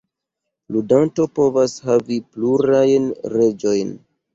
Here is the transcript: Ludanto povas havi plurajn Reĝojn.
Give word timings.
Ludanto 0.77 1.29
povas 1.41 1.77
havi 1.91 2.21
plurajn 2.33 3.11
Reĝojn. 3.41 3.99